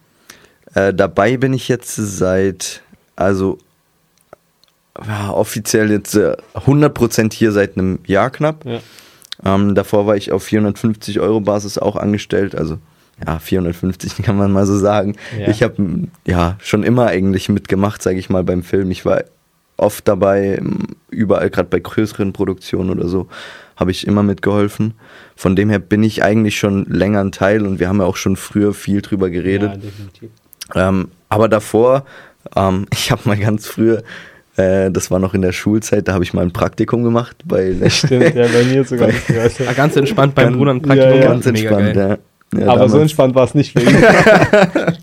Äh, 0.74 0.94
dabei 0.94 1.36
bin 1.36 1.52
ich 1.52 1.68
jetzt 1.68 1.94
seit, 1.96 2.82
also 3.16 3.58
ja, 5.06 5.30
offiziell 5.30 5.90
jetzt 5.90 6.14
äh, 6.14 6.36
100% 6.54 7.32
hier 7.32 7.52
seit 7.52 7.76
einem 7.76 7.98
Jahr 8.06 8.30
knapp. 8.30 8.64
Ja. 8.64 8.80
Ähm, 9.44 9.74
davor 9.74 10.06
war 10.06 10.16
ich 10.16 10.30
auf 10.32 10.44
450 10.44 11.18
Euro 11.18 11.40
Basis 11.40 11.78
auch 11.78 11.96
angestellt, 11.96 12.54
also 12.54 12.78
ja, 13.26 13.38
450 13.38 14.22
kann 14.22 14.36
man 14.36 14.52
mal 14.52 14.66
so 14.66 14.76
sagen. 14.76 15.16
Ja. 15.38 15.48
Ich 15.48 15.62
habe 15.62 15.76
ja 16.26 16.56
schon 16.62 16.82
immer 16.82 17.06
eigentlich 17.06 17.48
mitgemacht, 17.48 18.02
sage 18.02 18.18
ich 18.18 18.30
mal, 18.30 18.44
beim 18.44 18.62
Film. 18.62 18.90
Ich 18.90 19.04
war 19.04 19.24
oft 19.76 20.06
dabei, 20.06 20.60
überall, 21.10 21.50
gerade 21.50 21.68
bei 21.68 21.80
größeren 21.80 22.32
Produktionen 22.32 22.90
oder 22.90 23.08
so, 23.08 23.28
habe 23.76 23.90
ich 23.90 24.06
immer 24.06 24.22
mitgeholfen. 24.22 24.94
Von 25.34 25.56
dem 25.56 25.70
her 25.70 25.78
bin 25.78 26.02
ich 26.02 26.22
eigentlich 26.22 26.58
schon 26.58 26.84
länger 26.86 27.20
ein 27.20 27.32
Teil 27.32 27.66
und 27.66 27.80
wir 27.80 27.88
haben 27.88 27.98
ja 28.00 28.06
auch 28.06 28.16
schon 28.16 28.36
früher 28.36 28.74
viel 28.74 29.02
drüber 29.02 29.30
geredet. 29.30 29.70
Ja, 29.72 29.76
definitiv. 29.76 30.30
Ähm, 30.74 31.08
aber 31.28 31.48
davor, 31.48 32.04
ähm, 32.54 32.86
ich 32.92 33.10
habe 33.10 33.22
mal 33.24 33.36
ganz 33.36 33.66
früher, 33.66 34.02
äh, 34.56 34.90
das 34.90 35.10
war 35.10 35.18
noch 35.18 35.34
in 35.34 35.42
der 35.42 35.52
Schulzeit, 35.52 36.06
da 36.06 36.12
habe 36.12 36.22
ich 36.24 36.34
mal 36.34 36.42
ein 36.42 36.52
Praktikum 36.52 37.02
gemacht 37.02 37.36
bei 37.44 37.74
Stimmt, 37.88 38.34
ja, 38.34 38.46
bei 38.46 38.64
mir 38.64 38.84
sogar. 38.84 39.08
nicht 39.08 39.26
gewesen. 39.26 39.66
Ah, 39.68 39.72
ganz 39.72 39.96
entspannt 39.96 40.34
beim 40.34 40.46
Ganz- 40.48 40.56
Bruder 40.58 40.70
ein 40.72 40.80
ja, 40.80 40.86
Praktikum. 40.86 41.14
ja. 41.20 41.26
ganz 41.26 41.46
Mega 41.46 41.58
entspannt, 41.80 41.96
ja. 41.96 42.18
Ja. 42.56 42.66
Aber 42.68 42.88
so 42.88 42.94
damals- 42.96 43.02
entspannt 43.02 43.34
war 43.34 43.44
es 43.44 43.54
nicht 43.54 43.72
für 43.72 43.82
ihn. 43.84 43.96
aber, 44.04 44.96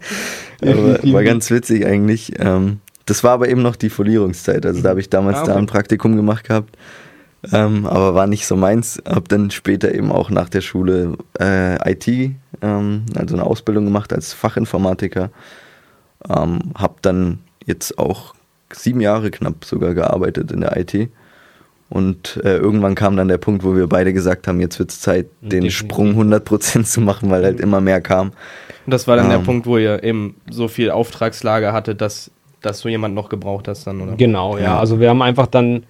Definitiv. 0.62 1.14
war 1.14 1.24
ganz 1.24 1.50
witzig 1.52 1.86
eigentlich. 1.86 2.34
Ähm, 2.40 2.80
das 3.06 3.24
war 3.24 3.32
aber 3.32 3.50
eben 3.50 3.62
noch 3.62 3.76
die 3.76 3.90
Folierungszeit, 3.90 4.66
also 4.66 4.82
da 4.82 4.90
habe 4.90 5.00
ich 5.00 5.10
damals 5.10 5.38
Ah, 5.38 5.42
okay. 5.44 5.52
da 5.52 5.58
ein 5.58 5.66
Praktikum 5.66 6.16
gemacht 6.16 6.46
gehabt. 6.48 6.78
Ähm, 7.54 7.86
aber 7.86 8.14
war 8.16 8.28
nicht 8.28 8.46
so 8.46 8.56
meins. 8.58 9.02
Hab 9.08 9.30
dann 9.30 9.50
später 9.50 9.94
eben 9.96 10.12
auch 10.12 10.30
nach 10.30 10.50
der 10.50 10.60
Schule 10.62 11.14
äh, 11.40 11.92
IT, 11.92 12.08
ähm, 12.62 13.06
also 13.16 13.36
eine 13.36 13.46
Ausbildung 13.46 13.86
gemacht 13.86 14.12
als 14.14 14.34
Fachinformatiker. 14.34 15.30
Ähm, 16.30 16.60
hab 16.76 17.02
dann 17.02 17.40
jetzt 17.66 17.98
auch 17.98 18.36
sieben 18.74 19.00
Jahre 19.00 19.32
knapp 19.32 19.64
sogar 19.64 19.94
gearbeitet 19.94 20.52
in 20.52 20.62
der 20.62 20.76
IT. 20.78 21.10
Und 21.90 22.40
äh, 22.44 22.58
irgendwann 22.58 22.94
kam 22.94 23.18
dann 23.18 23.28
der 23.28 23.40
Punkt, 23.40 23.64
wo 23.64 23.76
wir 23.76 23.88
beide 23.88 24.14
gesagt 24.14 24.48
haben, 24.48 24.60
jetzt 24.60 24.78
wird 24.78 24.92
es 24.92 25.02
Zeit, 25.02 25.28
den 25.42 25.50
Definitiv. 25.50 25.78
Sprung 25.78 26.22
100% 26.22 26.84
zu 26.84 27.02
machen, 27.02 27.32
weil 27.32 27.44
halt 27.44 27.60
immer 27.60 27.82
mehr 27.82 28.00
kam. 28.00 28.28
Und 28.86 28.94
das 28.94 29.08
war 29.08 29.16
dann 29.16 29.30
der 29.30 29.40
Ähm. 29.40 29.44
Punkt, 29.44 29.66
wo 29.66 29.78
ihr 29.78 30.04
eben 30.04 30.36
so 30.50 30.68
viel 30.68 30.92
Auftragslage 30.92 31.74
hattet, 31.74 32.00
dass, 32.02 32.30
dass 32.62 32.82
du 32.82 32.90
jemand 32.90 33.16
noch 33.16 33.30
gebraucht 33.30 33.68
hast 33.68 33.88
dann, 33.88 34.02
oder? 34.02 34.16
Genau, 34.16 34.58
ja. 34.58 34.64
Ja. 34.64 34.80
Also 34.80 35.00
wir 35.00 35.10
haben 35.10 35.22
einfach 35.24 35.48
dann 35.48 35.84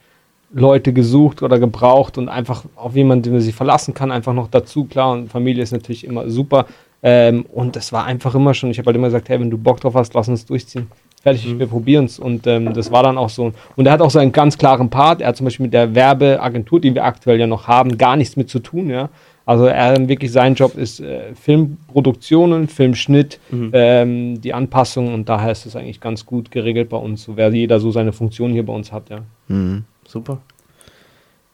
Leute 0.54 0.94
gesucht 0.94 1.44
oder 1.44 1.60
gebraucht 1.60 2.18
und 2.18 2.30
einfach 2.30 2.64
auf 2.76 2.96
jemanden, 2.96 3.24
den 3.24 3.34
man 3.34 3.42
sich 3.42 3.54
verlassen 3.54 3.94
kann, 3.94 4.12
einfach 4.12 4.34
noch 4.34 4.48
dazu. 4.48 4.86
Klar, 4.86 5.12
und 5.12 5.30
Familie 5.30 5.62
ist 5.62 5.72
natürlich 5.72 6.06
immer 6.06 6.30
super. 6.30 6.66
Ähm, 7.04 7.46
und 7.54 7.76
es 7.76 7.94
war 7.94 8.06
einfach 8.06 8.36
immer 8.36 8.54
schon, 8.54 8.72
ich 8.72 8.78
habe 8.80 8.88
halt 8.88 8.96
immer 8.96 9.08
gesagt, 9.08 9.30
hey, 9.30 9.40
wenn 9.40 9.50
du 9.50 9.58
Bock 9.58 9.80
drauf 9.80 9.96
hast, 9.96 10.14
lass 10.14 10.28
uns 10.28 10.46
durchziehen. 10.46 10.88
Fertig, 11.22 11.60
wir 11.60 11.68
probieren 11.68 12.06
es. 12.06 12.18
Und 12.18 12.48
ähm, 12.48 12.74
das 12.74 12.92
war 12.92 13.04
dann 13.04 13.18
auch 13.18 13.30
so. 13.30 13.52
Und 13.76 13.86
er 13.86 13.92
hat 13.92 14.02
auch 14.02 14.10
so 14.12 14.20
einen 14.20 14.32
ganz 14.32 14.58
klaren 14.58 14.90
Part. 14.90 15.22
Er 15.22 15.28
hat 15.28 15.38
zum 15.38 15.46
Beispiel 15.46 15.66
mit 15.66 15.74
der 15.74 15.94
Werbeagentur, 15.94 16.80
die 16.80 16.96
wir 16.96 17.04
aktuell 17.04 17.40
ja 17.40 17.48
noch 17.48 17.68
haben, 17.68 17.98
gar 17.98 18.16
nichts 18.16 18.36
mit 18.38 18.50
zu 18.50 18.60
tun, 18.60 18.90
ja. 18.90 19.10
Also 19.46 19.66
er 19.66 20.08
wirklich 20.08 20.32
sein 20.32 20.54
Job 20.54 20.76
ist 20.78 21.00
äh, 21.00 21.34
Filmproduktionen, 21.34 22.68
Filmschnitt, 22.68 23.40
Mhm. 23.50 23.72
ähm, 23.74 24.42
die 24.42 24.54
Anpassung 24.54 25.12
und 25.14 25.28
daher 25.28 25.52
ist 25.52 25.66
es 25.66 25.76
eigentlich 25.76 26.00
ganz 26.00 26.26
gut 26.26 26.52
geregelt 26.52 26.90
bei 26.90 26.98
uns, 26.98 27.24
so 27.24 27.36
wer 27.36 27.50
jeder 27.52 27.80
so 27.80 27.90
seine 27.92 28.14
Funktion 28.14 28.52
hier 28.52 28.64
bei 28.66 28.74
uns 28.74 28.92
hat, 28.92 29.10
ja. 29.10 29.22
Mhm. 29.48 29.86
Super. 30.08 30.38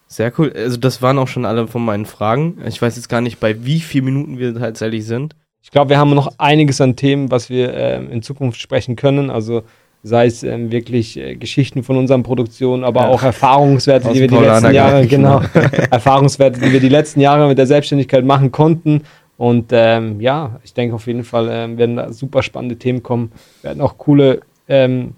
Sehr 0.07 0.31
cool. 0.37 0.51
Also 0.55 0.77
das 0.77 1.01
waren 1.01 1.17
auch 1.17 1.27
schon 1.27 1.45
alle 1.45 1.67
von 1.67 1.83
meinen 1.83 2.05
Fragen. 2.05 2.57
Ich 2.67 2.81
weiß 2.81 2.95
jetzt 2.97 3.09
gar 3.09 3.21
nicht, 3.21 3.39
bei 3.39 3.65
wie 3.65 3.79
vielen 3.79 4.05
Minuten 4.05 4.37
wir 4.37 4.53
tatsächlich 4.53 5.05
sind. 5.05 5.35
Ich 5.65 5.71
glaube, 5.71 5.89
wir 5.89 5.97
haben 5.97 6.11
noch 6.13 6.31
einiges 6.37 6.79
an 6.79 6.95
Themen, 6.95 7.31
was 7.31 7.49
wir 7.49 7.73
ähm, 7.73 8.11
in 8.11 8.21
Zukunft 8.21 8.61
sprechen 8.61 8.95
können. 8.95 9.31
Also 9.31 9.63
sei 10.03 10.27
es 10.27 10.43
ähm, 10.43 10.71
wirklich 10.71 11.17
äh, 11.17 11.35
Geschichten 11.35 11.81
von 11.81 11.97
unseren 11.97 12.21
Produktionen, 12.21 12.83
aber 12.83 13.01
Ja. 13.01 13.07
auch 13.07 13.23
Erfahrungswerte, 13.23 14.07
Aus 14.07 14.13
die 14.13 14.19
wir 14.21 14.27
die 14.27 14.35
letzten. 14.35 14.73
Jahre, 14.75 15.07
genau, 15.07 15.41
Erfahrungswerte, 15.89 16.59
die 16.59 16.71
wir 16.71 16.79
die 16.79 16.87
letzten 16.89 17.19
Jahre 17.19 17.47
mit 17.47 17.57
der 17.57 17.65
Selbstständigkeit 17.65 18.23
machen 18.23 18.51
konnten. 18.51 19.01
Und 19.37 19.71
ähm, 19.71 20.21
ja, 20.21 20.59
ich 20.63 20.75
denke 20.75 20.93
auf 20.93 21.07
jeden 21.07 21.23
Fall 21.23 21.49
ähm, 21.51 21.79
werden 21.79 21.95
da 21.95 22.13
super 22.13 22.43
spannende 22.43 22.77
Themen 22.77 23.01
kommen. 23.01 23.31
Wir 23.63 23.69
werden 23.71 23.81
auch 23.81 23.97
coole 23.97 24.41
ähm, 24.69 25.13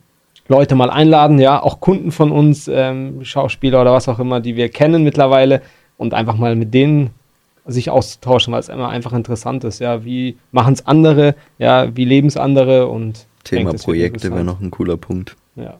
Leute 0.47 0.75
mal 0.75 0.89
einladen, 0.89 1.39
ja, 1.39 1.61
auch 1.61 1.81
Kunden 1.81 2.09
von 2.13 2.31
uns, 2.31 2.69
ähm, 2.73 3.19
Schauspieler 3.25 3.81
oder 3.81 3.91
was 3.91 4.07
auch 4.07 4.19
immer, 4.19 4.39
die 4.39 4.55
wir 4.55 4.69
kennen 4.69 5.03
mittlerweile 5.03 5.61
und 5.97 6.13
einfach 6.13 6.37
mal 6.37 6.55
mit 6.55 6.73
denen 6.73 7.09
sich 7.67 7.89
auszutauschen, 7.89 8.53
weil 8.53 8.59
es 8.59 8.69
immer 8.69 8.89
einfach 8.89 9.13
interessant 9.13 9.63
ist, 9.63 9.79
ja, 9.79 10.03
wie 10.05 10.37
machen 10.51 10.73
es 10.73 10.85
andere, 10.85 11.35
ja, 11.57 11.95
wie 11.95 12.05
leben 12.05 12.27
es 12.27 12.37
andere 12.37 12.87
und 12.87 13.25
Thema 13.43 13.71
denke, 13.71 13.83
Projekte 13.83 14.31
wäre 14.31 14.43
noch 14.43 14.59
ein 14.59 14.71
cooler 14.71 14.97
Punkt. 14.97 15.35
Ja. 15.55 15.75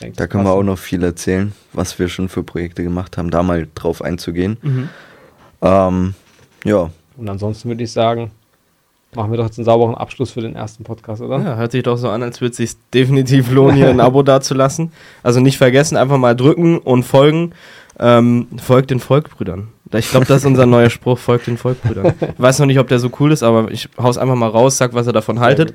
Denke, 0.00 0.16
Da 0.16 0.26
können 0.26 0.44
wir 0.44 0.52
auch 0.52 0.62
noch 0.62 0.78
viel 0.78 1.02
erzählen, 1.02 1.52
was 1.72 1.98
wir 1.98 2.08
schon 2.08 2.28
für 2.28 2.42
Projekte 2.42 2.82
gemacht 2.82 3.18
haben, 3.18 3.30
da 3.30 3.42
mal 3.42 3.68
drauf 3.74 4.02
einzugehen. 4.02 4.56
Mhm. 4.62 4.88
Ähm, 5.62 6.14
ja, 6.64 6.90
Und 7.16 7.28
ansonsten 7.28 7.68
würde 7.68 7.84
ich 7.84 7.92
sagen, 7.92 8.30
machen 9.14 9.30
wir 9.30 9.36
doch 9.36 9.46
jetzt 9.46 9.58
einen 9.58 9.64
sauberen 9.64 9.94
Abschluss 9.94 10.30
für 10.30 10.40
den 10.40 10.54
ersten 10.54 10.84
Podcast, 10.84 11.20
oder? 11.20 11.38
Ja, 11.38 11.56
hört 11.56 11.72
sich 11.72 11.82
doch 11.82 11.96
so 11.96 12.08
an, 12.08 12.22
als 12.22 12.40
würde 12.40 12.52
es 12.52 12.56
sich 12.56 12.72
definitiv 12.94 13.50
lohnen, 13.50 13.76
hier 13.76 13.90
ein 13.90 14.00
Abo 14.00 14.22
dazulassen. 14.22 14.92
Also 15.22 15.40
nicht 15.40 15.58
vergessen, 15.58 15.96
einfach 15.96 16.18
mal 16.18 16.36
drücken 16.36 16.78
und 16.78 17.02
folgen. 17.02 17.52
Ähm, 17.98 18.46
folgt 18.56 18.90
den 18.90 19.00
Volkbrüdern. 19.00 19.68
Ich 19.92 20.10
glaube, 20.10 20.26
das 20.26 20.38
ist 20.38 20.44
unser 20.46 20.66
neuer 20.66 20.88
Spruch, 20.90 21.18
folgt 21.18 21.46
den 21.48 21.56
Volkbrüdern. 21.58 22.14
Ich 22.20 22.38
weiß 22.38 22.58
noch 22.60 22.66
nicht, 22.66 22.78
ob 22.78 22.88
der 22.88 22.98
so 23.00 23.10
cool 23.18 23.32
ist, 23.32 23.42
aber 23.42 23.70
ich 23.70 23.88
hau's 23.98 24.18
einfach 24.18 24.36
mal 24.36 24.48
raus, 24.48 24.76
sag, 24.76 24.94
was 24.94 25.06
ihr 25.06 25.12
davon 25.12 25.40
haltet. 25.40 25.74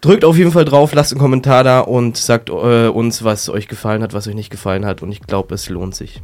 Drückt 0.00 0.24
auf 0.24 0.36
jeden 0.36 0.52
Fall 0.52 0.64
drauf, 0.64 0.94
lasst 0.94 1.12
einen 1.12 1.20
Kommentar 1.20 1.64
da 1.64 1.80
und 1.80 2.16
sagt 2.16 2.48
äh, 2.50 2.88
uns, 2.88 3.24
was 3.24 3.48
euch 3.48 3.68
gefallen 3.68 4.02
hat, 4.02 4.14
was 4.14 4.26
euch 4.28 4.34
nicht 4.34 4.50
gefallen 4.50 4.84
hat. 4.86 5.02
Und 5.02 5.10
ich 5.12 5.20
glaube, 5.20 5.54
es 5.54 5.68
lohnt 5.68 5.94
sich. 5.94 6.22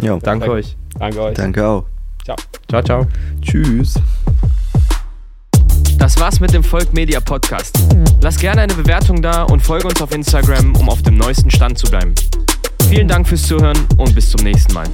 ja, 0.00 0.16
Danke 0.18 0.46
Perfekt. 0.46 0.66
euch. 0.66 0.76
Danke 0.98 1.22
euch. 1.22 1.34
danke 1.34 1.66
auch. 1.66 1.84
Ciao. 2.24 2.36
Ciao, 2.68 2.82
ciao. 2.82 3.06
Tschüss. 3.42 3.94
Das 5.98 6.18
war's 6.20 6.38
mit 6.38 6.52
dem 6.54 6.62
Volk 6.62 6.92
Media 6.94 7.20
Podcast. 7.20 7.76
Lass 8.20 8.38
gerne 8.38 8.60
eine 8.62 8.74
Bewertung 8.74 9.20
da 9.20 9.42
und 9.44 9.60
folge 9.60 9.88
uns 9.88 10.00
auf 10.00 10.12
Instagram, 10.14 10.74
um 10.76 10.88
auf 10.88 11.02
dem 11.02 11.16
neuesten 11.16 11.50
Stand 11.50 11.78
zu 11.78 11.90
bleiben. 11.90 12.14
Vielen 12.88 13.08
Dank 13.08 13.26
fürs 13.28 13.42
Zuhören 13.42 13.78
und 13.96 14.14
bis 14.14 14.30
zum 14.30 14.42
nächsten 14.44 14.72
Mal. 14.74 14.86